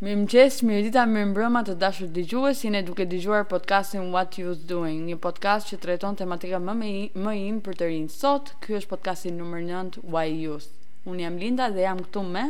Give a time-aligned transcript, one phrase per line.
[0.00, 4.38] më mqes, mirë dita, mirë mbrëma të dashur dëgjuhe, si ne duke dëgjuar podcastin What
[4.40, 6.88] You's Doing, një podcast që të tematika më, me,
[7.24, 9.66] më im për të rinë sot, kjo është podcastin nëmër
[10.00, 10.70] 9, Why You's.
[11.04, 12.46] Unë jam Linda dhe jam këtu me...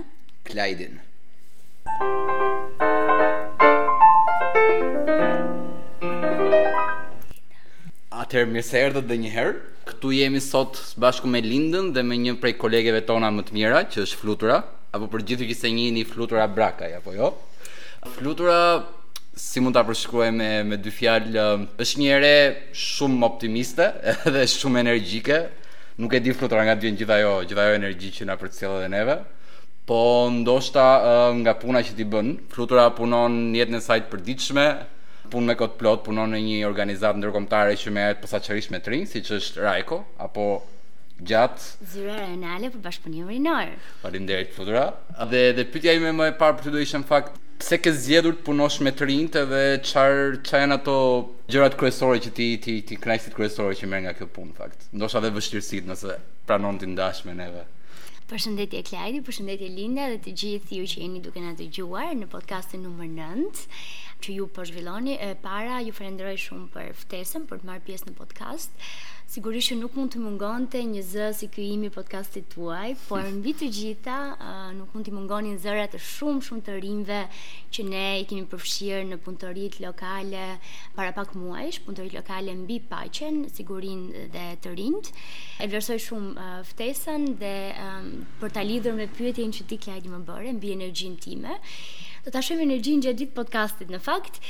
[0.46, 0.94] Klajdin.
[8.22, 9.58] Atëherë mirë se erdhët dhe njëherë.
[9.90, 13.82] Këtu jemi sot bashku me Lindën dhe me një prej kolegeve tona më të mira,
[13.90, 14.62] që është Flutura
[14.96, 17.28] apo për gjithë që se një një flutura brakaj, apo jo?
[18.16, 18.58] Flutura,
[19.38, 22.32] si mund të apërshkruaj me, me dy fjallë, um, është një erë
[22.76, 23.86] shumë optimiste
[24.34, 25.38] dhe shumë energjike,
[26.02, 28.82] nuk e di flutura nga dhjën gjitha jo, gjitha jo energji që nga përcjell edhe
[28.88, 29.16] dhe neve,
[29.90, 30.00] po
[30.40, 34.66] ndoshta um, nga puna që ti bën, flutura punon njetë në sajtë të përditshme,
[35.30, 39.10] punë me këtë plot, punon në një organizatë ndërkomtare që me jetë me të rinë,
[39.12, 40.48] si që është RAIKO, apo
[41.26, 43.72] Gjatë Zyra Renale për Bashkëpunim Rinor.
[44.00, 44.86] Faleminderit Fudra.
[45.30, 47.92] Dhe dhe pyetja ime më e parë për të do ishte në fakt pse ke
[47.92, 50.96] zgjedhur të punosh me të rinjtë dhe çfarë çfarë janë ato
[51.52, 54.88] gjërat kryesore që ti ti ti kënaqësit kryesore që merr nga kjo punë në fakt.
[54.96, 56.16] Ndoshta edhe vështirësitë nëse
[56.48, 57.66] pranon ti ndashme neve.
[58.30, 62.84] Përshëndetje Klajdi, përshëndetje Linda dhe të gjithë ju që jeni duke na dëgjuar në podcastin
[62.86, 63.66] numër 9
[64.22, 65.16] që ju po zhvilloni.
[65.20, 68.84] E para ju falenderoj shumë për ftesën për të marr pjesë në podcast.
[69.30, 73.52] Sigurisht që nuk mund të mungonte një zë si ky imi podcastit tuaj, por mbi
[73.60, 74.16] të gjitha
[74.74, 77.20] nuk mund të mungonin zërat të shumë shumë të rinjve
[77.76, 80.48] që ne i kemi përfshirë në punëtoritë lokale
[80.98, 85.12] para pak muajsh, punëtoritë lokale mbi paqen, sigurinë dhe të rinjt.
[85.62, 87.54] E vlerësoj shumë ftesën dhe
[88.42, 91.60] për ta lidhur me pyetjen që ti ke më bërë mbi energjinë time
[92.24, 94.40] do ta shohim energjinë gjatë ditë podcastit në fakt.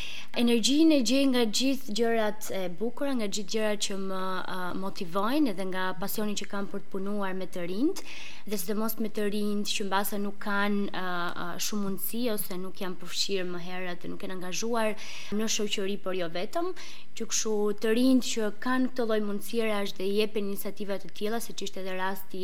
[0.40, 5.52] Energjinë e gjej nga gjithë gjërat e bukura, nga gjithë gjërat që më uh, motivojnë
[5.52, 8.02] edhe nga pasioni që kam për të punuar me të rinjt,
[8.50, 12.98] dhe sidomos me të rinjt që mbase nuk kanë uh, shumë mundësi ose nuk janë
[13.04, 14.90] përfshirë më herët, nuk janë angazhuar
[15.38, 16.72] në shoqëri por jo vetëm,
[17.20, 21.40] që kështu të rinjt që kanë këtë lloj mundësie as dhe jepen iniciativa të tjera,
[21.44, 22.42] siç ishte edhe rasti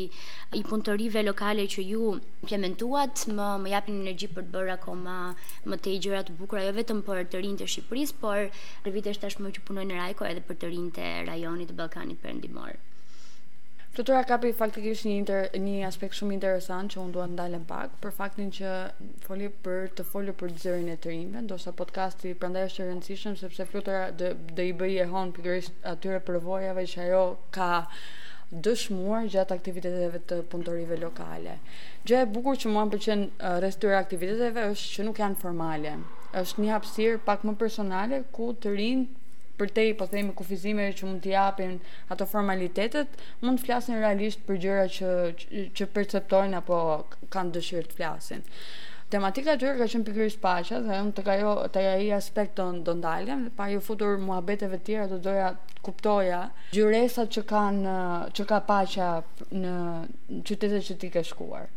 [0.59, 2.15] i punëtorive lokale që ju
[2.45, 5.16] implementuat, më më japin energji për të bërë akoma
[5.71, 8.43] më të gjëra të bukura jo vetëm për të rinjtë të Shqipërisë, por
[8.85, 12.21] për vitesh tashmë që punojnë në Rajko edhe për të rinjtë të rajonit të Ballkanit
[12.25, 12.77] Perëndimor.
[13.97, 18.13] Flutura kapi faktikisht një, inter, një aspekt shumë interesant që unë duhet ndalën pak, për
[18.19, 18.73] faktin që
[19.25, 22.89] foli për të folë për të zërin e të rinve, ndosa podcasti prandaj është e
[22.91, 24.35] rëndësishëm, sepse Flutura dhe,
[24.67, 27.25] i bëj e hon pikërisht atyre përvojave që ajo
[27.57, 27.71] ka
[28.55, 31.57] dëshmuar gjatë aktiviteteve të punëtorive lokale.
[32.07, 35.97] Gjë e bukur që mua më pëlqen uh, rrës aktiviteteve është që nuk janë formale.
[36.41, 39.25] është një hapsirë pak më personale ku të rinë
[39.59, 41.79] për te i po themi kufizime që mund të japin
[42.13, 43.09] ato formalitetet,
[43.43, 45.13] mund të flasin realisht për gjëra që,
[45.79, 46.81] që perceptojnë apo
[47.33, 48.43] kanë dëshirë të flasin
[49.09, 52.95] tematika e tyre ka qenë pikërisht paqja, dhe unë të ajo te ai aspekton do
[52.99, 55.51] ndalem, pa ju futur muhabeteve të tjera do doja
[55.89, 56.41] kuptoja
[56.75, 57.93] gjyresat që kanë
[58.39, 59.11] që ka paqja
[59.61, 59.75] në
[60.49, 61.69] qytetet që ti ke shkuar.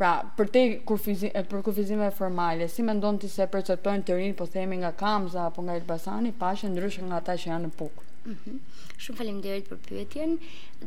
[0.00, 4.48] Pra, për te kufizime, për kufizime formale, si mendon ti se perceptojnë të rinë, po
[4.56, 8.10] themi nga Kamza apo nga Elbasani, paqen ndryshe nga ata që janë në Pukë?
[8.24, 8.56] Mhm.
[9.04, 10.30] Shumë faleminderit për pyetjen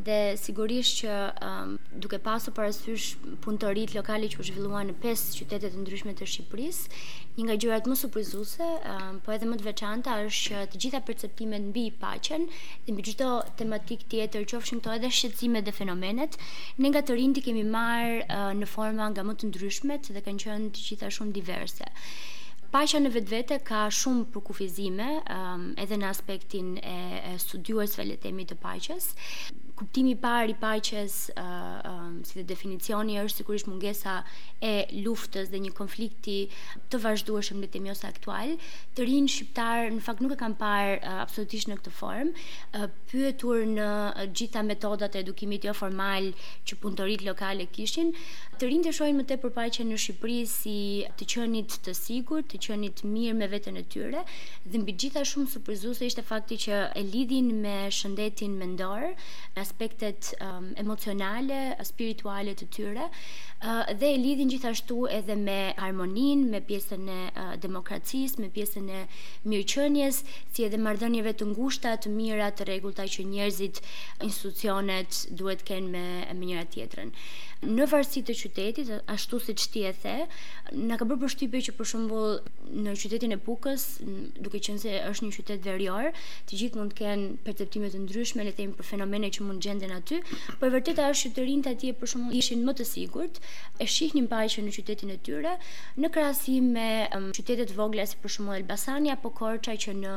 [0.07, 1.15] dhe sigurisht që
[1.47, 1.73] um,
[2.05, 3.09] duke pasur parasysh
[3.45, 7.03] punëtorit lokalë që u zhvilluan në pesë qytete të ndryshme të Shqipërisë,
[7.37, 11.01] një nga gjërat më surprizuese, um, po edhe më të veçanta është që të gjitha
[11.11, 12.47] perceptimet mbi paqen,
[12.89, 13.29] mbi çdo
[13.61, 16.39] tematik tjetër, qofshin këto edhe shqetësimet dhe fenomenet,
[16.81, 20.43] ne nga të rinjtë kemi marrë uh, në forma nga më të ndryshmet dhe kanë
[20.47, 21.93] qenë të gjitha shumë diverse.
[22.73, 25.05] Paqja në vetvete ka shumë përkufizime,
[25.35, 26.97] um, edhe në aspektin e,
[27.29, 29.09] e studiuesve të themi të paqes
[29.77, 31.89] kuptimi i parë i paqes, uh,
[32.25, 34.15] si dhe definicioni është sigurisht mungesa
[34.65, 34.71] e
[35.05, 36.37] luftës dhe një konflikti
[36.89, 38.55] të vazhdueshëm në temë ose aktual.
[38.97, 42.47] Të rinë shqiptar në fakt nuk e kanë parë uh, absolutisht në këtë formë,
[42.81, 46.31] uh, pyetur në uh, gjitha metodat e edukimit jo formal
[46.67, 48.09] që punëtorit lokale kishin,
[48.57, 50.77] të rinë të shohin më tepër paqen në Shqipëri si
[51.19, 54.25] të qenit të sigurt, të qenit mirë me veten e tyre
[54.65, 59.11] dhe mbi gjitha shumë surprizuese ishte fakti që e lidhin me shëndetin mendor
[59.67, 61.59] aspektet um, emocionale,
[61.91, 63.09] spirituale të tyre,
[63.99, 68.99] dhe e lidhin gjithashtu edhe me harmoninë, me pjesën e demokracisë, me pjesën e
[69.49, 70.19] mirëqenies,
[70.53, 73.81] si edhe marrëdhënieve të ngushta, të mira, të rregullta që njerëzit,
[74.27, 76.05] institucionet duhet kënë me,
[76.37, 77.11] me njëra tjetrën.
[77.65, 80.13] Në varësi të qytetit, ashtu siç ti e the,
[80.77, 82.35] në ka bërë përshtypje që për shembull
[82.85, 83.85] në qytetin e pukës,
[84.45, 86.11] duke qenë se është një qytet verior,
[86.45, 90.21] të gjithë mund të kenë perceptime të ndryshme le për fenomene që mund gjenden aty,
[90.61, 93.41] por vërteta është që të atje për shembull ishin më të sigurt,
[93.77, 95.51] e shihnin paqen në qytetin e tyre
[96.03, 96.85] në krahasim me
[97.15, 100.13] um, qytetet vogla si për shembull Elbasani apo Korça që në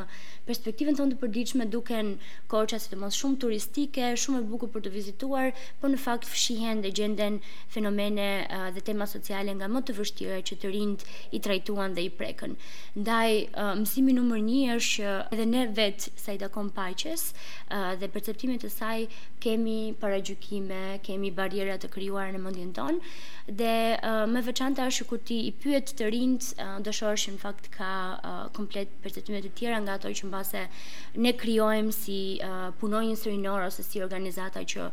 [0.48, 2.14] perspektivën tonë të përditshme duken
[2.54, 5.50] Korça si të mos shumë turistike, shumë e bukur për të vizituar,
[5.82, 7.36] por në fakt fshihen dhe gjenden
[7.74, 11.04] fenomene uh, dhe tema sociale nga më të vështira që të rinjt
[11.36, 12.56] i trajtuan dhe i prekën.
[13.02, 17.92] Ndaj uh, mësimi numër 1 është që edhe ne vetë sa i takon paqes uh,
[18.00, 19.04] dhe perceptimit të saj
[19.44, 25.20] kemi paragjykime, kemi barriera të krijuara në mendjen tonë dhe uh, me veçanta është kur
[25.30, 29.52] ti i pyet të rinjt, uh, do që në fakt ka uh, komplet përshtytje të
[29.58, 30.62] tjera nga ato që mbase
[31.26, 32.20] ne krijojmë si
[32.82, 34.86] punojnë rinore ose si organizata që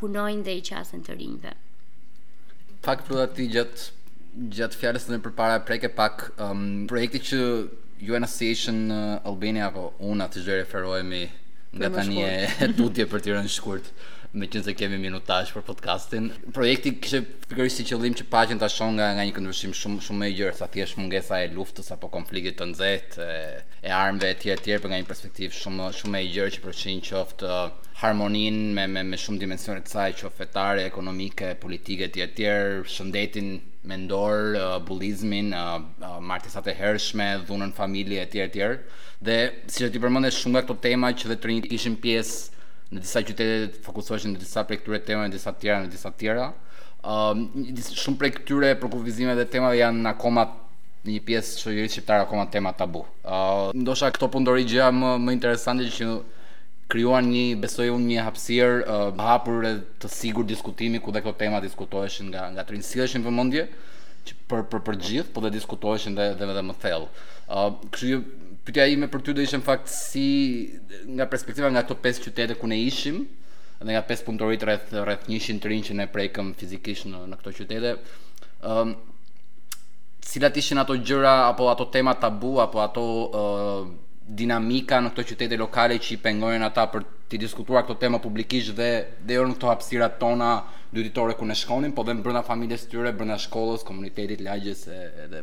[0.00, 1.52] punojnë dhe i qasen të rinjve.
[2.86, 3.04] Pak
[3.36, 3.90] ti gjat
[4.56, 7.40] gjat fjalës në përpara preke pak um, projekti që
[8.12, 8.78] UN Association
[9.20, 11.22] Albania apo unë atë gjë referohemi
[11.76, 12.34] nga tani e
[12.78, 13.92] tutje për Tiranë shkurt
[14.32, 16.28] me që se kemi minutash për podcastin.
[16.56, 17.18] Projekti kështë
[17.50, 20.54] pikërisht si qëllim që pagjën të ashon nga, nga një këndrëshim shumë, shumë me gjërë,
[20.56, 23.34] sa thjesht mungesa e luftës apo konfliktit të nëzet, e,
[23.82, 27.02] e armëve e tjerë tjerë për nga një perspektiv shumë, shumë me gjërë që përqin
[27.10, 27.66] qoftë uh,
[28.00, 33.52] harmonin me, me, me shumë dimensionet saj që fetare, ekonomike, politike, tjetë tjerë, shëndetin
[33.92, 38.98] mendor, uh, bulizmin, uh, uh, martesat e hershme, dhunën familje, etjerë, etjerë.
[39.28, 39.38] Dhe,
[39.68, 42.61] si që ti përmëndesh, shumë nga këto tema që dhe të rinjit ishim pjesë
[42.92, 46.12] në disa qytete fokusohen në disa prej këtyre temave, në disa të tjera, në disa
[46.12, 46.46] të tjera.
[47.12, 47.46] Ëm
[47.82, 50.44] shumë prej këtyre për kufizimet dhe temave janë akoma
[51.06, 53.00] një pjesë shoqërisë shqiptare akoma tema tabu.
[53.24, 56.10] Ëm uh, ndoshta këto pundori gjëja më më interesante që
[56.92, 61.32] krijuan një besoj unë një hapësirë uh, hapur edhe të sigurt diskutimi ku dhe këto
[61.40, 63.64] tema diskutoheshin nga nga të vëmendje
[64.22, 67.08] që për për për gjithë, po dhe diskutoheshin dhe dhe edhe më thellë.
[67.50, 68.20] Ëm uh, kështu
[68.62, 70.26] pyetja ime për ty do ishte në fakt si
[71.18, 73.22] nga perspektiva nga ato pesë qytete ku ne ishim
[73.82, 77.38] dhe nga pesë punëtorit rreth rreth 100 të rinj që ne prekëm fizikisht në, në
[77.40, 77.92] këto qytete.
[78.68, 78.92] ëm um,
[80.32, 83.80] cilat ishin ato gjëra apo ato tema tabu apo ato uh,
[84.42, 88.76] dinamika në këto qytete lokale që i pengojnë ata për të diskutuar këto tema publikisht
[88.78, 88.90] dhe
[89.26, 90.52] dhe jo në këto hapësirat tona
[90.92, 95.42] dytitore ku ne shkonim, po dhe brenda familjes së tyre, brenda shkollës, komunitetit, lagjes edhe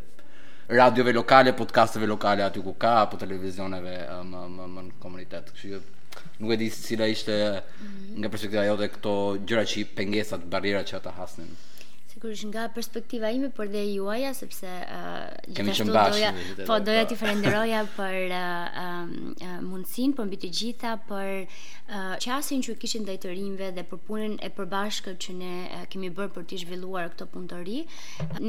[0.70, 3.96] radiove lokale, podcasteve lokale aty ku ka apo televizioneve
[4.30, 5.50] në në në komunitet.
[5.56, 8.20] Kështu që nuk e di si cila ishte mhm.
[8.22, 9.14] nga perspektiva jote këto
[9.50, 11.50] gjëra që i pengesat, barrierat që ata hasnin.
[12.14, 17.04] Sigurisht nga perspektiva ime por dhe juaja sepse uh, gjithashtu doja dhe dhe po doja
[17.06, 17.10] po.
[17.14, 23.06] ti falenderoja për uh, uh, mundsinë për mbi të gjitha për uh, qasjen që kishin
[23.08, 26.62] ndaj të rinjve dhe për punën e përbashkët që ne uh, kemi bërë për të
[26.66, 27.80] zhvilluar këtë punë të ri.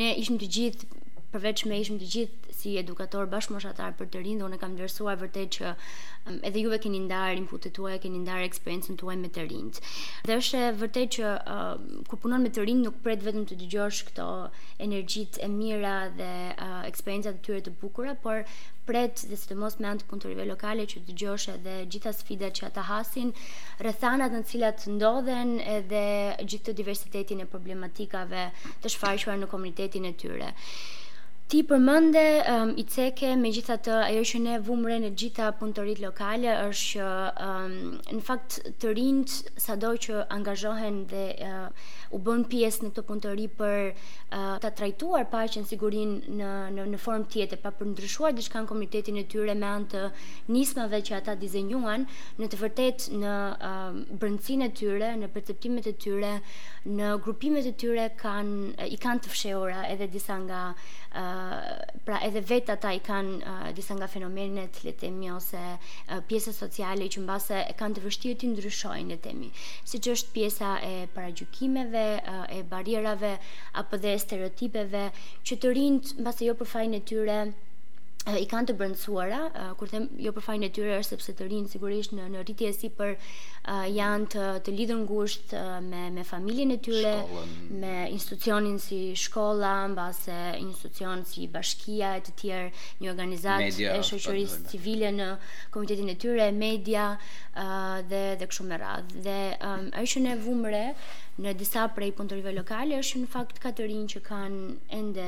[0.03, 0.99] Ne ishim të gjithë
[1.31, 5.19] përveç me ishmë të gjithë si edukator bashkëmoshatar për të rinj dhe unë kam vlerësuar
[5.21, 9.44] vërtet që um, edhe juve keni ndar inputet tuaja, keni ndar eksperiencën tuaj me të
[9.53, 9.79] rinj.
[10.27, 11.71] Dhe është vërtet që uh,
[12.11, 14.27] kur punon me të rinj nuk pret vetëm të dëgjosh këto
[14.88, 18.43] energjitë e mira dhe uh, eksperiencat e tyre të bukura, por
[18.91, 22.50] pret dhe së të mos me antë punëtorive lokale që të gjosh edhe gjitha sfida
[22.59, 23.31] që ata hasin,
[23.87, 26.00] rëthanat në cilat të ndodhen edhe
[26.43, 28.49] gjithë të diversitetin e problematikave
[28.83, 30.50] të shfarqua në komunitetin e tyre.
[31.50, 35.99] Ti përmende um, i ceke me gjitha të ajo që ne vumre në gjitha punëtorit
[35.99, 42.20] lokale është që um, në fakt të rinjë sa do që angazhohen dhe uh, u
[42.26, 44.06] bën pjesë në të punëtori për uh,
[44.37, 48.35] eh, të trajtuar pa që në sigurin në, në, në form tjetë pa për ndryshuar
[48.35, 50.04] dhe shkan komitetin e tyre me anë të
[50.54, 52.07] nismave që ata dizenjuan
[52.38, 56.33] në të vërtet në uh, ehm, brëndësin e tyre, në perceptimet e tyre,
[56.99, 61.38] në grupimet e tyre kanë, i kanë të fsheora edhe disa nga uh,
[62.06, 66.12] pra edhe vetë ata i kanë uh, disa nga fenomenet le të themi ose uh,
[66.30, 69.49] pjesa sociale që mbase e kanë të vështirë të ndryshojnë le të themi
[69.92, 73.32] siç është pjesa e paragjykimeve uh, e barierave
[73.85, 75.04] apo dhe stereotipeve
[75.50, 77.40] që të rinë mbase jo për fajin e tyre
[78.41, 79.39] i kanë të brendsuara
[79.81, 82.73] kur them jo për fajin e tyre është sepse të rinë sigurisht në në rritje
[82.77, 83.15] si për
[83.95, 87.71] janë të, të lidhur ngushtë me me familjen e tyre Shkollën.
[87.83, 94.61] me institucionin si shkolla mbase institucion si bashkia e të tjerë një organizatë e shoqërisë
[94.75, 95.31] civile në
[95.73, 97.09] komunitetin e tyre media
[98.09, 100.85] dhe dhe kështu me radhë dhe ajo që ne vumre
[101.41, 105.27] në disa prej punëtorive lokale është në fakt katërin që kanë ende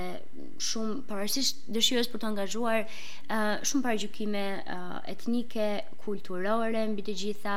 [0.60, 5.66] shumë parësisht dëshirës për të angazhuar uh, shumë parajykime uh, eh, etnike,
[6.04, 7.56] kulturore, mbi të gjitha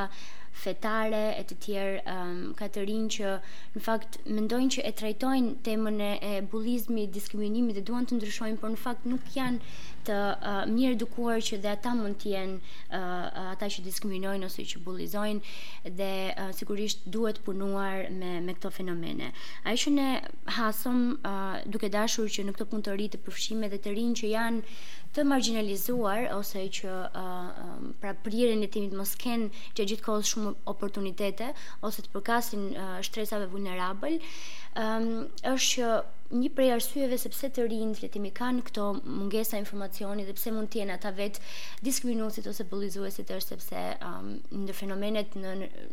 [0.65, 3.31] fetare e të tjerë um, ka të rinë që
[3.77, 8.71] në fakt mendojnë që e trajtojnë temën e bullizmit, diskriminimi dhe duan të ndryshojnë, por
[8.75, 13.13] në fakt nuk janë të uh, mirë edukuar që dhe ata mund të jenë uh,
[13.55, 19.31] ata që diskriminojnë ose që bullizojnë dhe uh, sigurisht duhet punuar me me këto fenomene.
[19.71, 20.09] Ai që ne
[20.59, 24.15] hasëm uh, duke dashur që në këtë punë të ri të përfshijme dhe të rinj
[24.21, 24.83] që janë
[25.15, 27.59] të marginalizuar ose që uh,
[28.03, 29.47] pra prirën e timit mos kenë
[29.77, 31.53] që gjithkohë shumë oportunitete
[31.87, 34.19] ose të përkasin uh, shtresave vulnerabël,
[34.79, 35.93] um, është që
[36.35, 40.49] një prej arsyeve sepse të rinjt le të themi kanë këto mungesa informacioni dhe pse
[40.55, 41.43] mund të jenë ata vetë
[41.85, 45.51] diskriminuesit ose bullizuesit është sepse um, ehm, në fenomenet në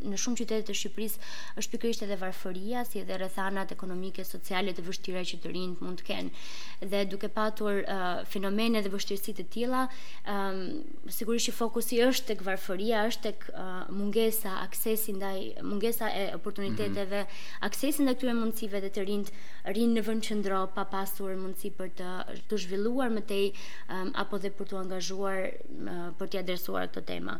[0.08, 1.26] në shumë qytete të Shqipërisë
[1.60, 6.00] është pikërisht edhe varfëria si dhe rrethanat ekonomike sociale të vështira që të rinjt mund
[6.00, 9.84] të kenë dhe duke patur uh, fenomene dhe vështirësi të tilla
[10.32, 10.64] um,
[11.12, 15.36] sigurisht që fokusi është tek varfëria është tek uh, mungesa aksesi ndaj
[15.68, 17.62] mungesa e oportuniteteve mm -hmm.
[17.68, 19.30] aksesi ndaj këtyre mundësive fëmijëve dhe të rinjt
[19.68, 22.10] rinë në vend qëndro pa pasur mundësi për të
[22.50, 27.04] të zhvilluar më tej um, apo dhe për të angazhuar um, për të adresuar këtë
[27.12, 27.36] temë.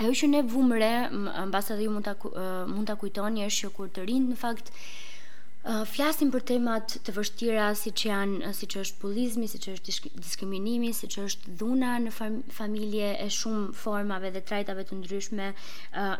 [0.00, 0.90] Ajo që ne vumre
[1.52, 4.38] mbasë edhe ju mund ta uh, mund ta kujtoni është që kur të rinjt në
[4.46, 4.72] fakt
[5.86, 10.10] flasim për temat të vështira si që janë, si që është pulizmi, si që është
[10.16, 12.10] diskriminimi, si që është dhuna në
[12.50, 15.52] familje e shumë formave dhe trajtave të ndryshme,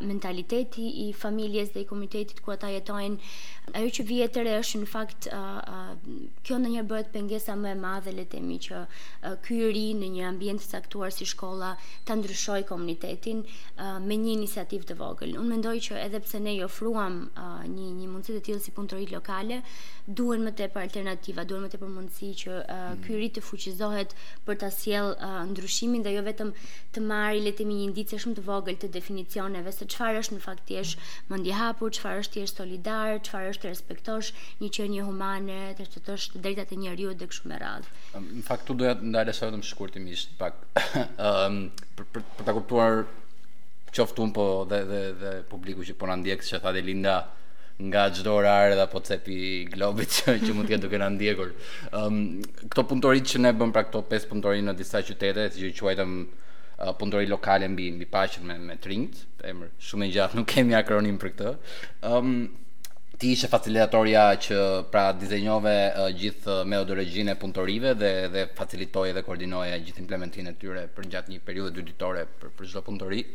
[0.07, 3.33] mentaliteti i familjes dhe i komunitetit ku ata jetojnë.
[3.79, 5.27] Ajo që vjetër e është në fakt,
[6.47, 8.85] kjo në njërë bëhet pengesa më e madhe le temi që
[9.47, 11.73] kyri në një ambient të saktuar si shkolla
[12.09, 13.43] të ndryshoj komunitetin
[14.07, 15.35] me një inisiativ të vogël.
[15.35, 19.31] Unë mendoj që edhe pse ne jofruam një, një mundësit e tjilë si punëtori lokal,
[19.33, 19.63] radikale,
[20.09, 23.03] duhen më tepër alternativa, duhen më tepër mundësi që uh, mm.
[23.05, 24.11] ky rit të fuqizohet
[24.47, 26.51] për ta sjell uh, ndryshimin dhe jo vetëm
[26.93, 30.35] të marrë le të themi një ndicë shumë të vogël të definicioneve se çfarë është
[30.35, 30.99] në fakt thjesht
[31.31, 31.61] mendje mm.
[31.63, 34.33] hapur, çfarë është thjesht solidar, çfarë është të respektosh
[34.65, 38.01] një qenie humane, të respektosh të drejtat e njerëzit dhe kështu me radhë.
[38.19, 40.59] Um, në fakt u doja të ndalesh vetëm shkurtimisht pak
[40.99, 41.07] ëm
[41.63, 41.63] um,
[41.97, 43.05] për, për, për ta kuptuar
[43.93, 47.41] qoftë un po dhe dhe dhe publiku që po na ndjek se tha Delinda linda
[47.89, 49.37] nga çdo edhe apo cepi
[49.73, 51.51] globit që, që mund të jetë duke na ndjekur.
[51.99, 52.21] Ëm um,
[52.71, 56.93] këto punëtorit që ne bëm pra këto pesë punëtori në disa qytete, që quajtëm uh,
[57.01, 61.19] punëtori lokale mbi mbi paqen me me Trinjt, emër shumë i gjatë, nuk kemi akronim
[61.23, 61.55] për këtë.
[62.13, 62.35] Ëm um,
[63.23, 64.61] ti ishe facilitatorja që
[64.95, 70.51] pra dizenjove uh, gjithë uh, metodologjinë e punëtorive dhe dhe facilitoi dhe koordinoi gjithë implementimin
[70.51, 73.27] e tyre për gjatë një periudhe dy ditore për për çdo punëtori.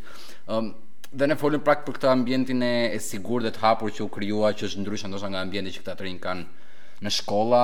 [0.47, 0.75] Ëm um,
[1.11, 4.49] Dhe ne folim prak për këtë ambientin e sigurt dhe të hapur që u kryua,
[4.59, 6.65] që është ndryshe ndoshta nga ambienti që këta të rinjë kanë
[7.05, 7.61] në shkolla,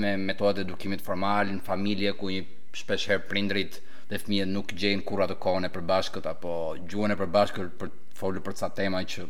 [0.00, 2.46] me metodat e edukimit formal, në familje ku një
[2.80, 3.76] shpesh prindrit
[4.08, 6.52] dhe fëmijët nuk gjejnë kurrë atë kohën e përbashkët apo
[6.88, 9.24] gjuhën e përbashkët për të folur për ca tema që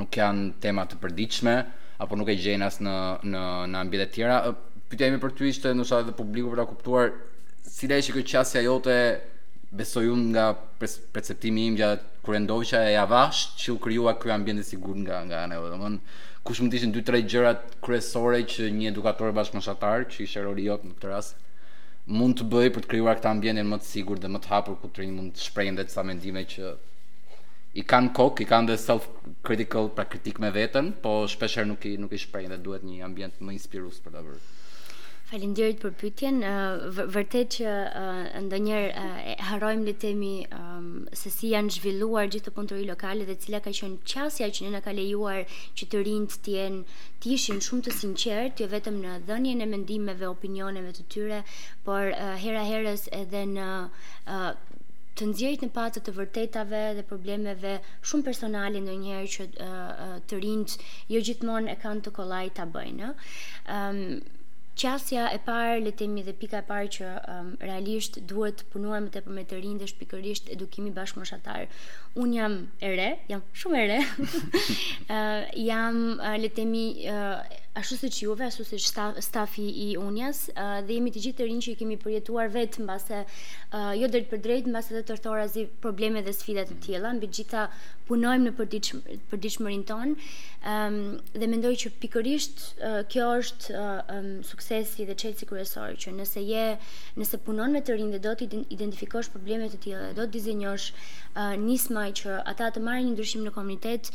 [0.00, 1.54] nuk janë tema të përditshme
[2.06, 2.94] apo nuk e gjejnë as në
[3.28, 3.42] në
[3.74, 4.38] në ambientet tjera.
[4.88, 7.12] Pyetja ime për ty ishte ndoshta edhe publiku për ta kuptuar
[7.76, 8.98] si dashje kjo qasja jote
[9.80, 10.46] besoj unë nga
[11.16, 15.36] perceptimi im gjatë kur e avash që u krijua ky ambient i sigurt nga nga
[15.44, 16.18] ana e vet.
[16.46, 20.82] kush mund të ishin 2-3 gjërat kryesore që një edukator bashkëmoshatar, që ishte roli jot
[20.84, 21.32] në këtë rast,
[22.18, 24.74] mund të bëjë për të krijuar këtë ambientin më të sigurt dhe më të hapur
[24.82, 26.72] ku të mund të shprehen të sa mendime që
[27.80, 29.06] i kanë kokë, i kanë the self
[29.46, 33.06] critical, pra kritik me veten, po shpeshherë nuk i nuk i shprehin dhe duhet një
[33.08, 34.40] ambient më inspirues për ta bërë.
[35.32, 36.40] Falinderit për pytjen.
[37.14, 37.72] Vërtet që
[38.44, 40.32] ndonjëherë harrojmë le të themi
[41.16, 44.82] se si janë zhvilluar gjithë punëtori lokale dhe cila ka qenë qasja që ne na
[44.88, 49.14] ka lejuar që të rinjë të jenë të ishin shumë të sinqertë, jo vetëm në
[49.30, 51.40] dhënien e mendimeve, opinioneve të tyre,
[51.88, 52.12] por
[52.44, 53.70] hera herës edhe në
[55.20, 57.78] të nxjerrit në patë të vërtetave dhe problemeve
[58.10, 59.72] shumë personale ndonjëherë që
[60.28, 60.76] të rinjt
[61.16, 63.12] jo gjithmonë e kanë të kollaj ta bëjnë.
[63.80, 64.22] Ëm um,
[64.72, 69.02] Qasja e parë, le të themi dhe pika e parë që um, realisht duhet punuar
[69.04, 71.66] më tepër me të rinë dhe shpikërisht edukimi bashkëmoshatar.
[72.22, 73.98] Un jam e re, jam shumë e re.
[74.00, 74.46] Ëh
[75.16, 77.42] uh, jam uh, le të themi uh,
[77.80, 78.88] ashtu siç që juve, ashtu siç
[79.28, 82.82] stafi i Unias, uh, dhe jemi të gjithë të rinj që i kemi përjetuar vetë
[82.82, 86.72] në base, uh, jo dërët për drejtë, në base dhe të zi probleme dhe sfidat
[86.74, 87.68] të tjela, në bitë gjitha
[88.08, 90.36] punojmë në përditshmërinë përdiq mërin tonë,
[90.68, 90.98] um,
[91.32, 94.28] dhe mendoj që pikërisht uh, kjo është uh, um,
[94.62, 96.64] suksesi dhe çelësi kryesor që nëse je,
[97.18, 100.88] nëse punon me të rinj dhe do të identifikosh probleme të tjera, do të dizenjosh
[101.42, 104.12] uh, që ata të marrin një ndryshim në komunitet,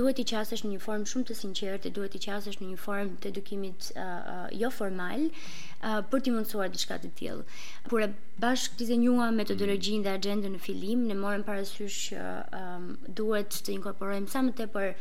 [0.00, 3.18] duhet të qasesh në një formë shumë të sinqertë, duhet të qasesh në një formë
[3.22, 7.64] të edukimit uh, uh, jo formal uh, për të mësuar diçka të tillë.
[7.90, 8.12] Kur e
[8.44, 12.86] bashkë dizenjua metodologjinë dhe agjendën në fillim, ne morëm parasysh që uh, um,
[13.20, 14.94] duhet të inkorporojmë sa më tepër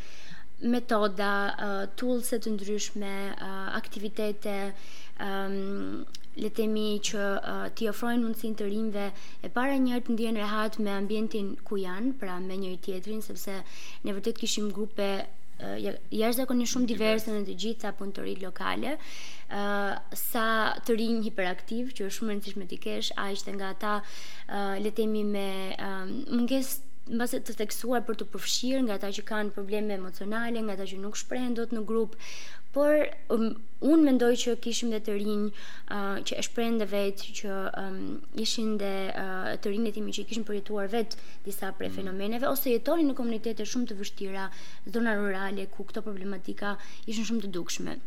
[0.60, 4.56] metoda, uh, tools të ndryshme, uh, aktivitete,
[5.24, 6.04] um,
[6.40, 9.06] le të themi që uh, ti ofrojnë mundësinë të rinjve
[9.44, 13.20] e para një herë të ndjehen rehat me ambientin ku janë, pra me njëri tjetrin
[13.26, 13.56] sepse
[14.04, 15.76] ne vërtet kishim grupe uh,
[16.14, 18.96] jashtëzakonisht shumë diverse në të gjitha punëtorit lokale.
[19.50, 20.46] Uh, sa
[20.86, 24.78] të rinj hiperaktiv, që është shumë e rëndësishme të kesh, aq edhe nga ata uh,
[24.80, 26.88] le të themi me uh, mungesë
[27.18, 30.98] mbase të theksuar për të përfshirë nga ata që kanë probleme emocionale, nga ata që
[31.06, 32.18] nuk shprehen dot në grup,
[32.76, 32.94] por
[33.36, 33.48] um,
[33.94, 37.98] unë mendoj që kishim dhe të rinj uh, që e shprehen dhe vetë që um,
[38.46, 38.92] ishin dhe
[39.24, 41.98] uh, të rinjet timi që kishin përjetuar vetë disa prej mm.
[42.02, 44.46] fenomeneve ose jetonin në komunitete shumë të vështira,
[45.00, 46.76] zona rurale ku këto problematika
[47.10, 47.98] ishin shumë të dukshme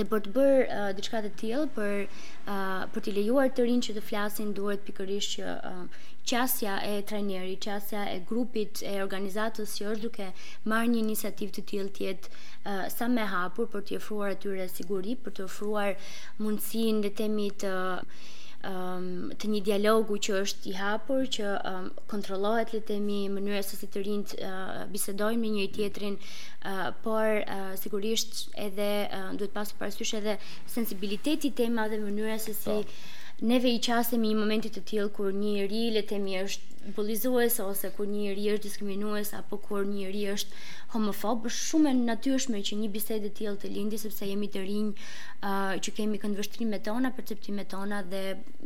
[0.00, 3.80] dhe për të bërë uh, diçka të tillë për uh, për të lejuar të rinj
[3.88, 6.00] që të flasin duhet pikërisht që uh,
[6.32, 10.28] qasja e trajnerit, qasja e grupit e organizatës që është duke
[10.72, 15.16] marrë një inisiativ të tillë tjetë uh, sa me hapur për të jëfruar atyre siguri,
[15.26, 19.06] për të jëfruar mundësin dhe temit të uh um,
[19.42, 23.78] të një dialogu që është i hapur, që um, kontrollohet le të themi mënyra se
[23.80, 29.56] si të rinjt uh, bisedojnë me njëri tjetrin, uh, por uh, sigurisht edhe uh, duhet
[29.58, 30.38] pasur parasysh edhe
[30.76, 33.10] sensibiliteti i temave dhe mënyra se si pa po
[33.42, 37.90] neve i qasemi i momentit të tjilë kur një ri le temi është bullizues ose
[37.96, 40.60] kur një ri është diskriminues apo kur një ri është
[40.94, 44.90] homofob, shumë e natyrshme që një bisedë e tillë të lindë sepse jemi të rinj,
[44.96, 48.22] uh, që kemi këndvështrimet tona, perceptimet tona dhe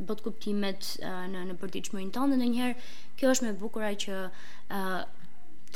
[0.09, 2.91] bot kuptimet uh, në në përditshmërinë tonë dhe ndonjëherë
[3.21, 4.99] kjo është më e që uh,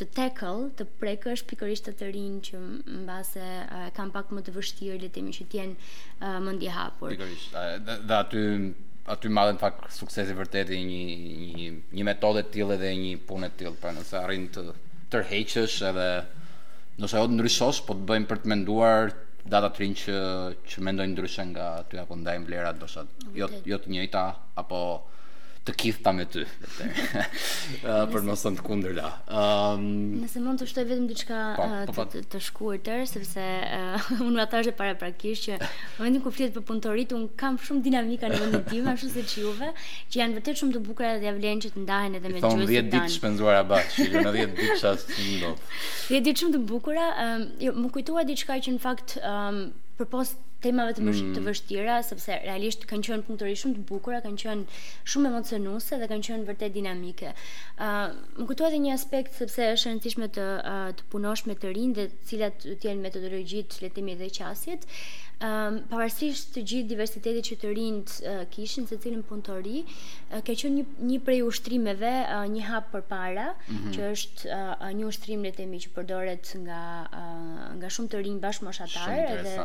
[0.00, 4.54] të tackle, të prekësh pikërisht të, të rinj që mbase base kanë pak më të
[4.58, 7.10] vështirë le që të jenë mendje hapur.
[7.12, 7.58] Pikërisht.
[8.08, 8.40] dhe aty
[9.08, 11.00] aty madhen fak suksesi vërtet i një
[11.58, 14.64] një një metodë të tillë dhe një punë të tillë, pra nëse arrin të
[15.14, 16.08] tërheqësh edhe
[17.02, 19.12] nëse ajo ndryshosh, po të bëjmë për të menduar
[19.54, 20.18] data të rinj që
[20.72, 23.06] që mendojnë ndryshe nga aty apo ndajm vlerat do sa
[23.38, 24.24] jo jo të njëjta
[24.64, 24.82] apo
[25.68, 26.42] të kithë ta me ty
[28.14, 29.08] për mos të kundër la
[29.80, 32.06] nëse mund të shtoj vetëm diçka po, po, po.
[32.08, 36.32] të, të, të shkuër tërë sepse uh, unë atashe para prakish që në vendin ku
[36.36, 39.72] flitë për punëtorit unë kam shumë dinamika në vendin tim ashtu se që juve
[40.14, 42.66] që janë vërtet shumë të bukra dhe javlen që të ndahen edhe me gjusë të
[42.66, 45.54] danë 10 ditë shpenzuar a bashkë që në 10 ditë qasë të
[46.16, 47.08] 10 ditë shumë të bukura
[47.66, 49.18] jo, më kujtua diçka që në fakt
[50.00, 51.30] për post temave të, mm.
[51.36, 54.80] të vështira, sepse realisht kanë qenë punëtori shumë të bukura, kanë qenë
[55.14, 57.32] shumë emocionuese dhe kanë qenë vërtet dinamike.
[57.32, 61.56] Ë, uh, më kujtohet një aspekt sepse është e rëndësishme të uh, të punosh me
[61.62, 64.88] të rinj dhe cilat të cilat të jenë metodologjitë, le të themi, dhe qasjet.
[65.40, 70.34] Um, pavarësisht të gjithë diversitetit që të rinjt uh, kishin se cilin pun të uh,
[70.44, 73.94] ke qënë një, një prej ushtrimeve uh, një hap për para mm -hmm.
[73.94, 78.42] që është uh, një ushtrim në temi që përdoret nga, uh, nga shumë të rinjt
[78.44, 79.64] bashkë moshatar uh,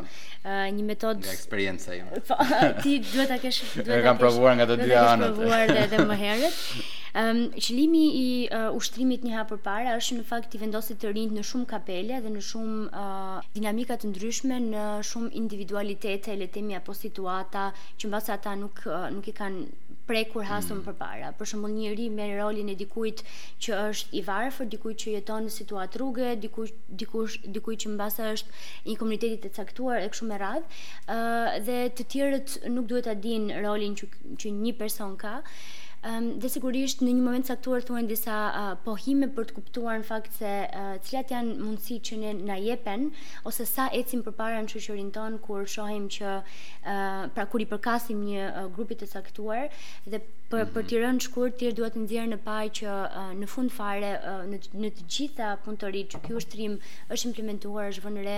[0.78, 2.36] një metod nga eksperienca e po,
[2.84, 6.40] ti duhet a kesh duhet a kesh duhet a kesh duhet a duhet a kesh
[6.40, 11.14] duhet Um, qëlimi i uh, ushtrimit një hapër para është në fakt i vendosit të
[11.16, 16.76] rinjt në shumë kapele dhe në shumë uh, dinamikat të ndryshme në shumë individualitete, letemi
[16.76, 17.70] apo situata
[18.02, 20.90] që mbasa ata nuk, uh, nuk i kanë prej kur hasëm mm.
[20.90, 21.30] për para.
[21.40, 23.24] Për shumë një ri me rolin e dikujt
[23.64, 28.28] që është i varëfër, dikujt që jeton në situatë rrugë, dikujt, dikujt, dikujt që mbasa
[28.34, 30.84] është një komunitetit të caktuar e këshume radhë,
[31.16, 35.38] uh, dhe të tjerët nuk duhet të din rolin që, që një person ka,
[36.38, 40.36] dhe sigurisht në një moment saktuar thuen disa uh, pohime për të kuptuar në fakt
[40.38, 43.08] se uh, cilat janë mundësi që ne na jepen
[43.50, 48.22] ose sa ecim përpara në shoqërinë ton, kur shohim që uh, pra kur i përkasim
[48.28, 49.66] një uh, grupit të saktuar
[50.06, 50.22] dhe
[50.54, 52.96] Por për të rënë shkurt, ti duhet të nxjerrë në pajë që
[53.42, 54.12] në fund fare
[54.52, 56.76] në në të gjitha punëtorit që ky ushtrim
[57.16, 58.38] është implementuar është vënë re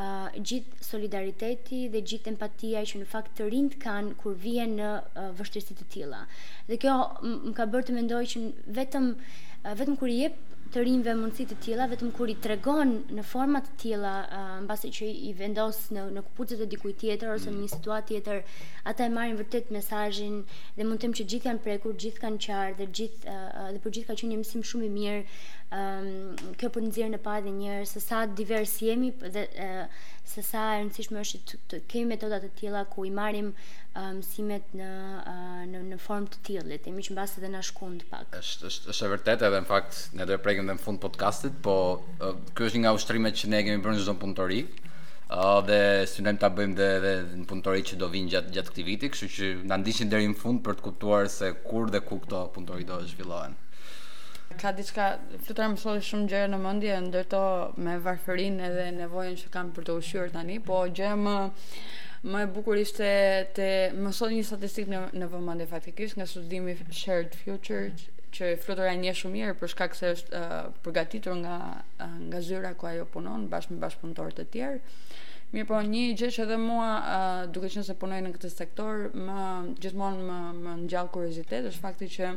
[0.00, 4.90] Uh, gjithë solidariteti dhe gjithë empatia që në fakt të rinjt kanë kur vijnë në
[4.92, 6.20] uh, vështirësi të tilla.
[6.68, 6.92] Dhe kjo
[7.26, 8.42] më ka bërë të mendoj që
[8.78, 10.38] vetëm uh, vetëm kur i jep
[10.70, 14.90] të rinjve mundësi të tilla vetëm kur i tregon në forma të tilla uh, mbasi
[14.98, 18.60] që i vendos në në kupucët e dikujt tjetër ose në një situatë tjetër
[18.92, 20.36] ata e marrin vërtet mesazhin
[20.78, 23.38] dhe mund që gjithë janë prekur, gjithë kanë qartë dhe gjithë
[23.74, 25.40] dhe për gjithë ka qenë një mësim shumë i mirë
[25.74, 26.08] um,
[26.58, 30.42] kjo për po nëzirë në pa edhe njërë, se sa divers jemi dhe uh, se
[30.46, 34.68] sa e rëndësishme është të, të kemi metodat të tila ku i marim ehm, mësimet
[34.70, 34.88] um, në,
[35.32, 38.28] uh, në, në form të tila, të imi që në basë edhe në shkund pak.
[38.40, 41.02] Êshtë, është, është e vërtet edhe në fakt ne do e pregjëm dhe në fund
[41.06, 41.74] podcastit, po
[42.26, 45.80] uh, kjo është nga ushtrimet që ne kemi bërë në zonë punëtori, uh, dhe
[46.16, 46.90] synojmë ta bëjmë dhe,
[47.40, 50.38] në punëtori që do vinë gjatë gjat këti viti, kështu që në ndiqni deri në
[50.44, 53.58] fund për të kuptuar se kur dhe ku këto punëtori do zhvillohen.
[54.58, 55.06] Ka diçka,
[55.46, 57.40] flutura më solli shumë gjëra në mendje, ndërto
[57.86, 61.34] me varfërin edhe nevojën që kam për të ushqyer tani, po gjë më
[62.30, 63.10] më e bukur ishte
[63.56, 67.92] të më solli një statistikë në në vëmendje faktikisht nga studimi Shared Future
[68.36, 72.74] që flutura një shumë mirë për shkak se është uh, përgatitur nga uh, nga zyra
[72.80, 75.14] ku ajo punon bashkë me bashkëpunëtorët e tjerë.
[75.54, 79.06] Mirë po një gjë që edhe mua uh, duke qenë se punoj në këtë sektor,
[79.30, 79.46] më
[79.86, 82.34] gjithmonë më më ngjall kuriozitet është fakti që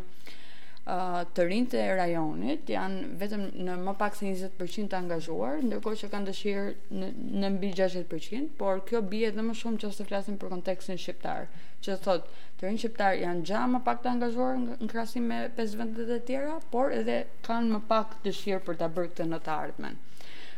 [0.83, 6.07] të rinjtë e rajonit janë vetëm në më pak se 20% të angazhuar, ndërkohë që
[6.11, 10.99] kanë dëshirë në mbi 60%, por kjo bie edhe më shumë qoftë flasim për kontekstin
[10.99, 11.45] shqiptar,
[11.85, 15.79] që thotë, të rinjtë shqiptar janë gja më pak të angazhuar në krahasim me pesë
[15.85, 19.53] vendet e tjera, por edhe kanë më pak dëshirë për ta bërë këtë në të
[19.55, 19.95] ardhmen.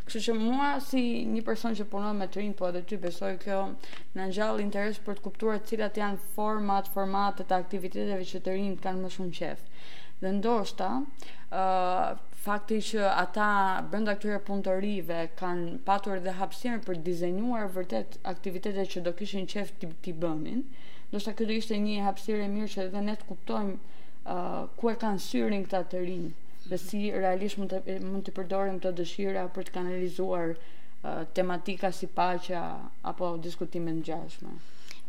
[0.06, 1.02] Kështu që mua si
[1.34, 3.62] një person që punon me të rinjtë, po edhe ty besoj kjo
[4.18, 8.84] në ngjall interes për të kuptuar cilat janë format, formatet e aktiviteteve që të rinjtë
[8.86, 9.64] kanë më shumë qejf
[10.24, 13.48] dhe ndoshta ë uh, fakti që ata
[13.92, 19.74] brenda këtyre punëtorive kanë patur dhe hapësirë për dizajnuar vërtet aktivitetet që do kishin qef
[19.82, 20.62] të të bënin,
[21.10, 24.96] ndoshta kjo ishte një hapësirë e mirë që edhe ne të kuptojmë uh, ku e
[25.04, 26.30] kanë syrin këta të rinj
[26.70, 31.92] dhe si realisht mund të mund të përdorim këto dëshira për të kanalizuar uh, tematika
[32.00, 32.64] si paqja
[33.14, 34.56] apo diskutime të ngjashme.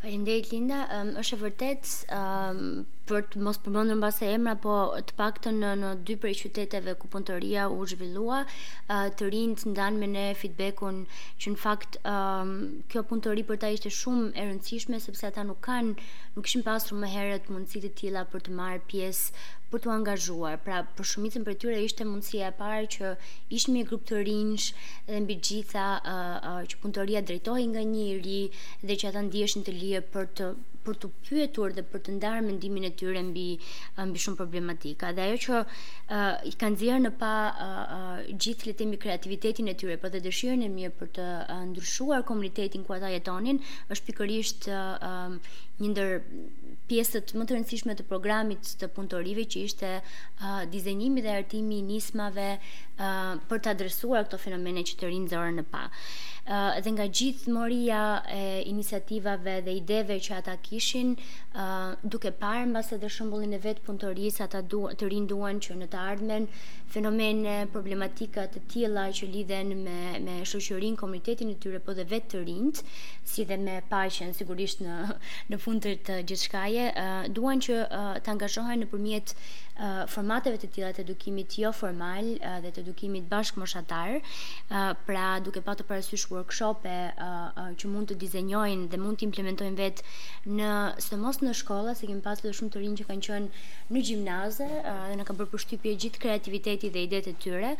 [0.06, 4.74] Faleminderit Linda, um, është e vërtet um, për të mos përmendur mbase emra, po
[5.08, 9.64] të paktën në, në dy prej qyteteve ku punëtoria u zhvillua, uh, të rinjt
[9.98, 11.02] me ne feedbackun
[11.42, 12.54] që në fakt um,
[12.92, 16.98] kjo punëtori për ta ishte shumë e rëndësishme sepse ata nuk kanë nuk kishin pasur
[17.02, 20.58] më herët mundësi të tilla për të marrë pjesë për të angazhuar.
[20.66, 23.10] Pra, për shumicën për tyre ishte mundësia e parë që
[23.58, 24.66] ishin një grup të rinj
[25.10, 26.14] dhe mbi gjitha uh,
[26.52, 28.38] uh, që punëtoria drejtohej nga një i ri
[28.90, 30.52] dhe që ata ndiheshin të lië për të
[30.86, 33.46] për të pyetur dhe për të ndarë mendimin e tyre mbi
[34.10, 35.10] mbi shumë problematika.
[35.16, 39.00] Dhe ajo që uh, i kanë nxjerrë në pa uh, uh, gjithë le të themi
[39.02, 43.10] kreativitetin e tyre, por dhe dëshirën e mirë për të uh, ndryshuar komunitetin ku ata
[43.16, 43.60] jetonin,
[43.92, 45.38] është pikërisht uh, um,
[45.80, 46.14] një ndër
[46.88, 51.84] pjesët më të rëndësishme të programit të punëtorive që ishte uh, dizenjimi dhe artimi i
[51.84, 55.84] nismave uh, për të adresuar këto fenomene që të rinë zorën në pa.
[56.46, 62.66] Uh, dhe nga gjithë moria e iniciativave dhe ideve që ata kishin uh, duke parë
[62.70, 66.48] mbas edhe shëmbullin e vetë punëtorisë ata du, të rinë duan që në të ardhmen
[66.96, 72.30] fenomene, problematika të tilla që lidhen me me shoqërin, komunitetin e tyre, po dhe vetë
[72.34, 72.82] të rinjt,
[73.32, 75.00] si dhe me paqen sigurisht në
[75.52, 79.34] në fund të gjithçkaje, uh, duan që uh, të angazhohen nëpërmjet
[80.10, 82.26] formateve të tilla të edukimit jo formal
[82.64, 87.32] dhe të edukimit bashkëmoshatar, moshatar, pra duke pa të parasysh workshope e
[87.76, 90.14] që mund të dizenjojnë dhe mund të implementojnë vetë
[90.58, 90.70] në
[91.04, 94.70] së mos në shkolla, se kemi pasur shumë të rinj që kanë qenë në gjimnaze
[94.86, 97.74] dhe në kanë bërë përshtypje gjitë kreativiteti dhe idetë të tyre.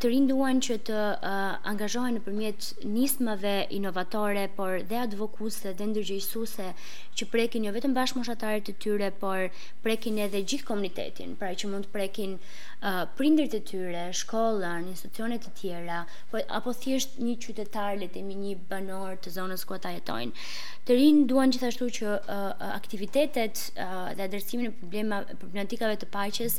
[0.00, 6.68] të rinjë duan që të angazhojnë angazhohen nëpërmjet nismave inovatore, por dhe advokuese dhe ndërgjegjësuese
[7.16, 9.48] që prekin jo vetëm bashkëmoshatarët e tyre, por
[9.86, 14.86] prekin edhe gjithë komunitetin qytetin, pra që mund të prekin uh, prindërit e tyre, shkollën,
[14.90, 16.00] institucionet e tjera,
[16.32, 20.46] po, apo thjesht një qytetar, le të themi një banor të zonës ku ata jetojnë.
[20.88, 26.58] Të rinë duan gjithashtu që uh, aktivitetet uh, dhe adresimin e problemeve problematikave të paqes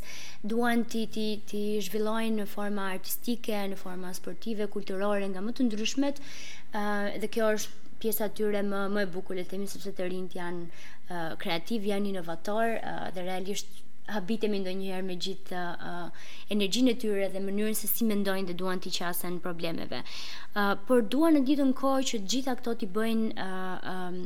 [0.55, 5.69] duan ti ti ti zhvillojnë në forma artistike, në forma sportive, kulturore nga më të
[5.69, 9.93] ndryshmet, uh, dhe kjo është pjesa tyre më më e bukur le të themi sepse
[9.97, 10.91] të rinjt janë
[11.39, 12.73] kreativ, janë inovator
[13.15, 13.69] dhe realisht
[14.13, 18.83] habitemi ndonjëherë me gjithë uh, energjinë e tyre dhe mënyrën se si mendojnë dhe duan
[18.85, 20.01] të qasen problemeve.
[20.05, 24.21] Uh, por duan në ditën kohë që gjitha këto të bëjnë uh, um,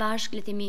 [0.00, 0.68] bashkë le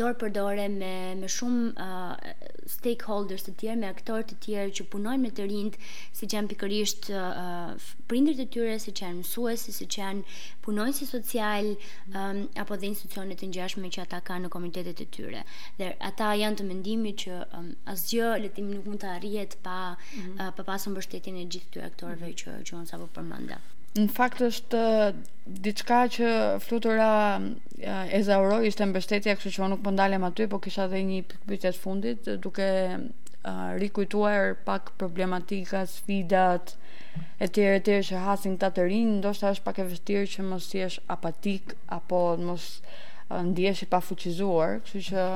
[0.00, 2.30] dorë për dorë me me shumë uh,
[2.76, 5.76] stakeholders të tjerë, me aktorë të tjerë që punojnë me të rinjt,
[6.18, 7.74] siç janë pikërisht uh,
[8.10, 10.34] prindërit e tyre, siç janë mësuesi, siç janë
[10.66, 15.44] punonjësi social um, apo dhe institucionet të ngjashme që ata kanë në komitetet e tyre.
[15.78, 19.94] Dhe ata janë të mendimi që um, asgjë le nuk mund të arrihet pa mm
[19.94, 20.34] -hmm.
[20.48, 22.40] uh, pa pasur mbështetjen e gjithë këtyre aktorëve mm -hmm.
[22.42, 23.62] që që unë sapo përmenda.
[23.94, 25.18] Në fakt është eh,
[25.64, 26.28] diçka që
[26.64, 27.06] flutura
[27.78, 31.02] e eh, Zauro ishte mbështetja, kështu që unë nuk po ndalem aty, por kisha edhe
[31.10, 36.74] një pyetje të fundit, duke eh, rikujtuar pak problematika, sfidat
[37.44, 40.98] etj etj që hasin ta të rinj, ndoshta është pak e vështirë që mos jesh
[41.14, 42.66] apatik apo mos
[43.52, 45.28] ndihesh i pafuqizuar, kështu që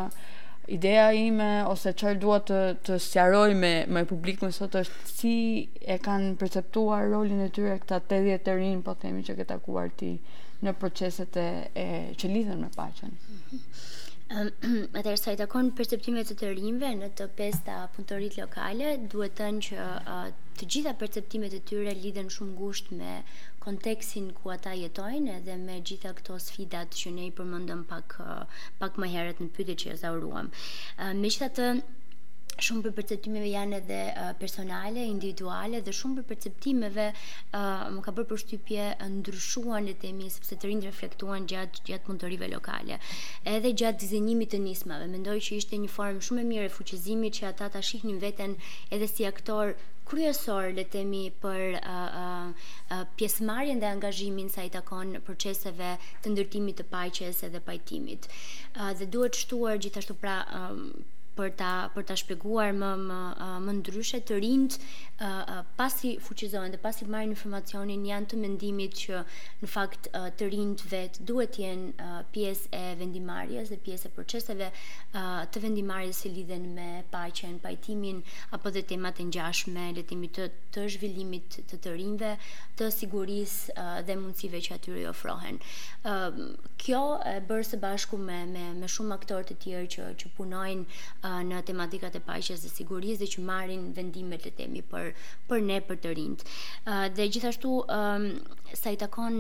[0.73, 2.57] ideja ime ose çfarë dua të
[2.89, 5.33] të sqaroj me me publikun sot është si
[5.95, 9.89] e kanë perceptuar rolin e tyre këta 80 të rinj po themi që ke takuar
[10.03, 10.11] ti
[10.69, 11.49] në proceset e,
[11.85, 11.87] e
[12.21, 13.15] që lidhen me paqen.
[13.39, 13.65] Mhm.
[14.31, 14.49] Ehm,
[15.01, 19.41] atëherë sa i takon perceptimet e të rinjve në të pesta punëtorit lokale, duhet të
[19.45, 19.79] thënë që
[20.17, 20.27] uh,
[20.61, 23.13] të gjitha perceptimet e tyre lidhen shumë ngushtë me
[23.67, 28.65] konteksin ku ata jetojnë dhe me gjitha këto sfidat që ne i përmendëm pak uh,
[28.83, 30.51] pak më herët në pyetjet që e zauruam.
[30.51, 31.73] Uh, Megjithatë,
[32.67, 33.99] shumë për perceptimeve janë edhe
[34.41, 38.87] personale, individuale dhe shumë për perceptimeve uh, më ka bërë përshtypje
[39.19, 42.99] ndryshuan e temi sepse të rinjë reflektuan gjatë, gjatë mundërive lokale
[43.55, 47.31] edhe gjatë dizenjimit të nismave mendoj që ishte një formë shumë e mirë e fuqizimi
[47.39, 48.57] që ata ta shihnin veten
[48.97, 49.77] edhe si aktor
[50.09, 52.49] kryesor le të themi për uh, uh,
[52.97, 55.93] uh, pjesëmarrjen dhe angazhimin sa i takon proceseve
[56.25, 58.31] të ndërtimit të paqes edhe pajtimit.
[58.31, 60.83] Uh, dhe duhet shtuar gjithashtu pra um,
[61.39, 63.21] për ta për ta shpjeguar më më
[63.67, 64.79] më ndryshe të rinjt
[65.79, 69.21] pasi fuqizohen dhe pasi marrin informacionin janë të mendimit që
[69.63, 74.71] në fakt të rinjt vet duhet të jenë pjesë e vendimarrjes dhe pjesë e proceseve
[75.55, 78.21] të vendimarrjes si lidhen me paqen, pajtimin
[78.59, 80.47] apo dhe temat e ngjashme le të
[80.77, 82.33] të zhvillimit të të rinjve,
[82.79, 85.59] të sigurisë dhe mundësive që aty ofrohen.
[86.83, 90.87] Kjo e bër së bashku me me me shumë aktorë të tjerë që që punojnë
[90.87, 95.11] uh, në tematikat e paqes dhe sigurisë dhe që marrin vendime të themi për
[95.51, 96.45] për ne për të rinjt.
[96.87, 97.73] Ë dhe gjithashtu
[98.79, 99.39] sa i takon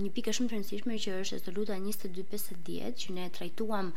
[0.00, 3.92] një pikë shumë e rëndësishme që është rezoluta 2250 që ne trajtuam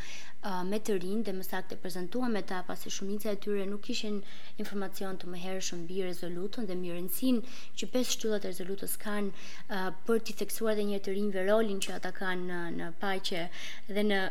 [0.70, 4.22] me të rinjt dhe më saktë prezantuam ta pasi shumica e tyre nuk kishin
[4.64, 7.42] informacion të mëhershëm mbi rezolutën dhe mirëncin
[7.80, 11.96] që pesë shtyllat e rezolutës kanë për të theksuar dhe një të rinjt rolin që
[11.98, 13.46] ata kanë në, në paqe
[13.90, 14.22] dhe në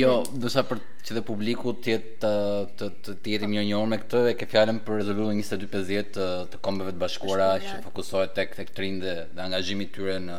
[0.00, 2.30] jo, do sa për që dhe publiku të të
[2.78, 6.28] të të të jetim një njëjor me këtë e ke fjalën për rezolutën 2250 të
[6.54, 10.38] të kombeve të bashkuara që fokusohet tek tek trind dhe, dhe angazhimi i tyre në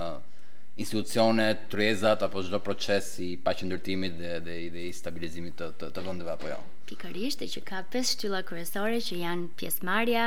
[0.83, 6.35] institucione, trezat apo çdo proces i paqëndërtimit dhe dhe i stabilizimit të të, të vendeve
[6.37, 6.57] apo jo.
[6.59, 10.23] Ja pikërisht e që ka pesë shtylla kryesore që janë pjesëmarrja,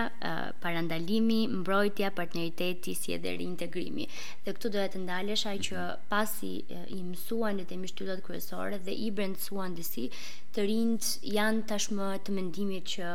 [0.63, 4.07] parandalimi, mbrojtja, partneriteti, si edhe reintegrimi.
[4.47, 6.09] Dhe këtu doja të ndalesha që mhm.
[6.13, 6.53] pasi
[6.95, 10.09] i mësuan të themi shtyllat kryesore dhe i brendësuan si
[10.55, 13.11] të rinjt janë tashmë të mendimit që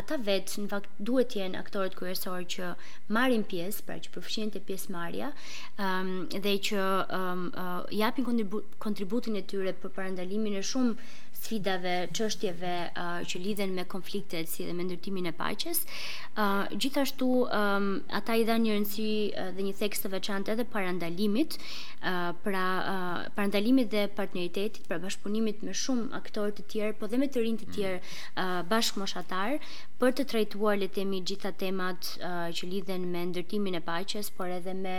[0.00, 2.66] ata vetë në fakt duhet të jenë aktorët kryesorë që
[3.16, 5.32] marrin pjesë, pra që përfshihen te pjesëmarrja,
[5.82, 6.12] ëm um,
[6.44, 6.84] dhe që
[7.16, 8.28] ëm um, uh, japin
[8.84, 10.94] kontributin e tyre për parandalimin e shumë
[11.40, 15.80] sfidave, çështjeve uh, që lidhen me konfliktet si dhe me ndërtimin e paqes.
[16.34, 17.86] Uh, gjithashtu um,
[18.20, 22.66] ata i dhanë një rëndësi uh, dhe një theks të veçantë edhe parandalimit, uh, pra
[22.94, 27.46] uh, parandalimit dhe partneritetit, pra bashkëpunimit me shumë aktorë të tjerë, po dhe me të
[27.46, 29.56] rinj të tjerë uh, bashkëmoshatar,
[30.00, 34.30] për të trajtuar le të themi gjitha temat uh, që lidhen me ndërtimin e paqes,
[34.38, 34.94] por edhe me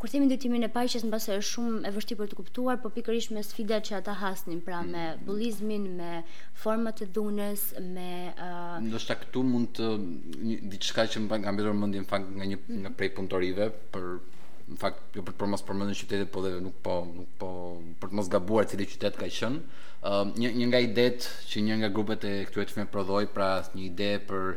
[0.00, 3.34] kur themi ndërtimin e paqes, mbase është shumë e vështirë për të kuptuar, por pikërisht
[3.36, 5.26] me sfidat që ata hasnin, pra me mm.
[5.28, 6.12] bullizmin, me
[6.64, 8.74] format e dhunës, me uh...
[8.88, 9.92] ndoshta këtu mund të
[10.74, 14.10] diçka që më ka mbetur mendjen fak nga një nga prej punëtorive për
[14.68, 17.50] në fakt jo për të mos përmendur qytetet, por dhe nuk po nuk po
[18.00, 19.60] për të mos gabuar cili qytet ka qenë.
[19.98, 23.28] Ë uh, një një nga idet që një nga grupet e këtyre të fëmijëve prodhoi,
[23.36, 24.50] pra një ide për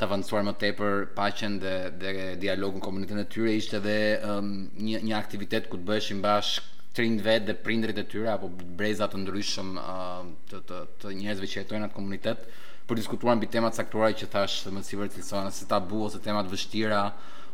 [0.00, 3.98] të avancuar më tepër paqen dhe dhe dialogun në komunitetin e tyre ishte edhe
[4.32, 4.48] um,
[4.88, 8.48] një një aktivitet ku të bëheshin bashkë trind vetë dhe prindrit e tyre apo
[8.80, 12.48] breza të ndryshëm uh, të të të njerëzve që jetojnë atë komunitet
[12.88, 16.50] për diskutuar mbi të caktuara që thash, më sipër cilësona, si tabu ose tema të
[16.52, 17.02] vështira,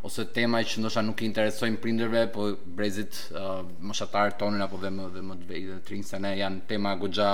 [0.03, 4.91] ose tema që ndoshta nuk i interesojnë prindërve, po brezit uh, moshatarë tonin apo dhe
[4.95, 7.31] më dhe më të vegjël të se ne janë tema goxha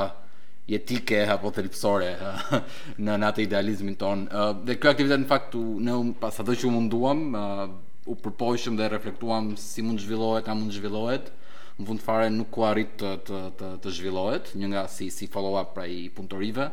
[0.70, 2.58] jetike apo thelpsore uh,
[3.06, 4.26] në natë idealizmin ton.
[4.32, 7.66] Uh, dhe kjo aktivitet në fakt u ne um pas ato që u munduam, uh,
[8.10, 11.30] u përpojshëm dhe reflektuam si mund zhvillohet, a mund zhvillohet
[11.78, 15.26] në fund fare nuk ku arrit të të të, të zhvillohet, një nga si si
[15.30, 16.70] follow-up pra i punëtorëve.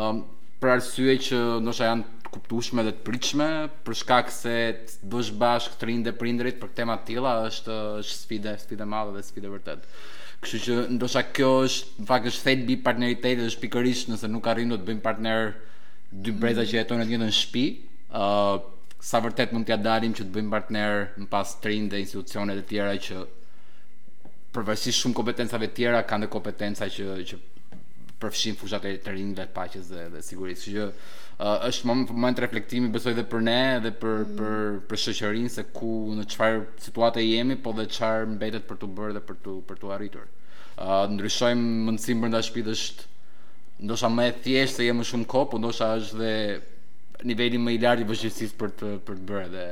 [0.00, 0.24] um,
[0.64, 3.46] për arsye që ndoshta janë kuptueshme dhe të pritshme
[3.86, 7.76] për shkak se të bësh bashk të rinë dhe prindrit për tema të tilla është
[8.02, 9.86] është sfide sfidë e madhe dhe sfide e vërtet.
[10.44, 14.50] Kështu që ndoshta kjo është në fakt është thelbi i partneritetit dhe shpikërisht nëse nuk
[14.50, 15.54] arrin të bëjmë partner
[16.24, 16.68] dy breza mm.
[16.72, 17.64] që jetojnë në të njëjtën shtëpi,
[18.10, 18.68] ë uh,
[19.04, 22.66] sa vërtet mund t'ia dalim që të bëjmë partner në pas trin dhe institucione të
[22.72, 23.22] tjera që
[24.54, 27.42] përvërsi shumë kompetencave të tjera kanë dhe kompetenca që që
[28.24, 30.64] përfshin fushat e të rinjve të paqes dhe dhe sigurisë.
[30.76, 34.36] që uh, është moment moment reflektimi besoj edhe për ne dhe për mm.
[34.40, 38.90] për për shoqërinë se ku në çfarë situate jemi, po dhe çfarë mbetet për të
[38.98, 40.26] bërë dhe për të për të arritur.
[40.28, 43.10] ë uh, ndryshojmë mundësinë brenda shtëpisë është
[43.86, 46.34] ndoshta më e thjeshtë se jemi shumë kohë, po ndoshta është dhe
[47.30, 49.66] niveli më i lartë i vështirësisë për të për të bërë dhe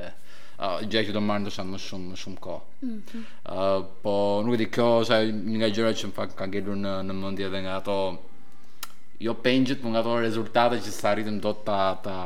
[0.62, 2.74] a uh, gjaj që do marr ndoshta më shumë më shumë kohë.
[2.74, 3.22] Ëh mm -hmm.
[3.50, 4.12] uh, po
[4.46, 5.16] nuk e di kjo është
[5.50, 7.96] një nga gjërat që më fak kanë gjetur në në mendje edhe nga ato
[9.22, 12.18] jo pengjet, por nga ato rezultate që sa arritëm do ta ta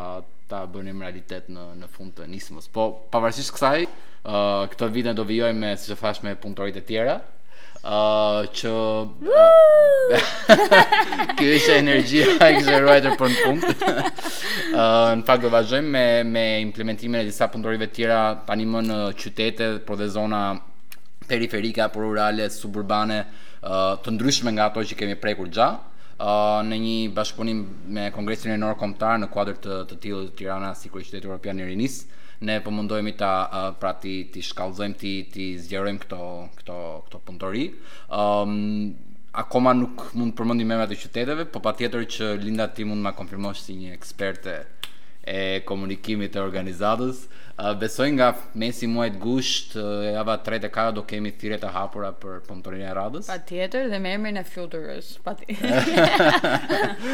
[0.49, 2.69] ta bënim realitet në në fund të nismës.
[2.73, 3.89] Po pavarësisht kësaj, ë
[4.25, 7.17] uh, këtë vit do vijojmë me siç e thash me punëtorit e tjera,
[7.87, 10.23] Uh, që uh,
[11.39, 13.85] kjo ishte energjia e kësaj për në punkt.
[13.87, 18.83] uh, në fakt do vazhdojmë me me implementimin e disa punëtorëve të tjera tani më
[18.89, 20.41] në qytete, por dhe zona
[21.31, 23.21] periferike apo rurale, suburbane,
[23.63, 27.59] uh, të ndryshme nga ato që kemi prekur gjatë në një bashkëpunim
[27.93, 31.25] me Kongresin e Nord Komtar në kuadrë të të tillë të Tirana si kryeqytet qytet
[31.29, 32.07] evropian i rinis.
[32.41, 36.21] Ne po mundohemi ta uh, pra ti ti shkallëzojmë ti ti zgjerojmë këto
[36.59, 36.77] këto
[37.07, 37.67] këto punëtori.
[38.09, 38.95] Ëm um,
[39.37, 43.05] akoma nuk mund të përmendim emrat të qyteteve, po patjetër që Linda ti mund të
[43.05, 44.55] ma konfirmosh si një ekspertë
[45.29, 47.25] e komunikimit të organizatës
[47.81, 52.43] besoj nga mesi muajit gusht, uh, java 3 dekada do kemi thirrje të hapura për
[52.45, 53.31] punëtorin e radhës.
[53.31, 55.15] Patjetër dhe me emrin e fluturës.
[55.25, 55.89] Patjetër.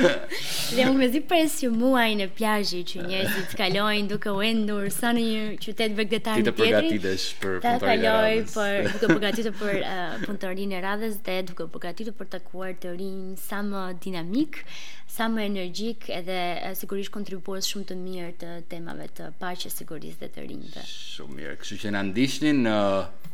[0.75, 5.27] dhe më mezi presi muajin e plazhit që njerëzit kalojnë duke u endur sa në
[5.29, 6.57] një qytet vegetar në tjetrit.
[6.57, 6.79] Ti të
[7.21, 8.49] përgatitesh për punëtorin e radhës.
[8.49, 12.75] Ta kaloj për duke përgatitur për uh, punëtorin e radhës dhe duke përgatitur për takuar
[12.83, 14.65] të rinë sa më dinamik,
[15.13, 16.39] sa më energjik edhe
[16.75, 20.83] sigurisht kontribuos shumë të mirë të temave të paqes, sigurisë dhe të rinjve.
[20.89, 21.55] Shumë mirë.
[21.61, 22.77] Kështu që na ndiqni në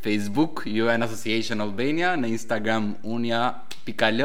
[0.03, 4.23] Facebook UN Association Albania, në Instagram unia.al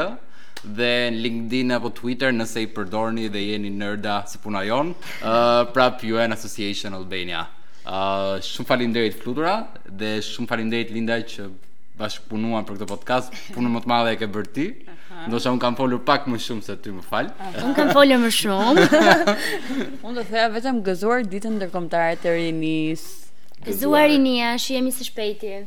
[0.64, 5.60] dhe në LinkedIn apo Twitter nëse i përdorni dhe jeni nerda si puna jon, uh,
[5.76, 7.42] prap UN Association Albania.
[7.84, 9.56] Uh, shumë falim flutura
[10.02, 11.50] dhe shumë falim linda që
[12.00, 14.64] bashkëpunuar për këtë podcast, punën më të madhe e ke bërë ti.
[15.30, 17.28] Do të un kam folur pak më shumë se ty, më fal.
[17.62, 18.86] Un kam folur më shumë.
[20.06, 23.06] Un do të thëja vetëm gëzuar ditën ndërkombëtare të rinis.
[23.68, 25.62] Gëzuar rinia, shihemi së shpejti.